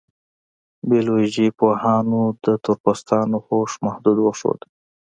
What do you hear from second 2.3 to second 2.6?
د